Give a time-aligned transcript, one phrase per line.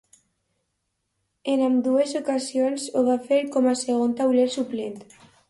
[1.53, 4.99] En ambdues ocasions ho va fer com a segon tauler suplent.